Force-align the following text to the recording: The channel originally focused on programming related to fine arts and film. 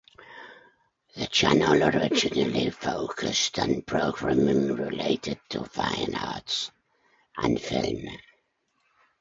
The 1.15 1.27
channel 1.27 1.83
originally 1.83 2.71
focused 2.71 3.59
on 3.59 3.83
programming 3.83 4.73
related 4.73 5.39
to 5.49 5.63
fine 5.63 6.15
arts 6.15 6.71
and 7.37 7.61
film. 7.61 8.05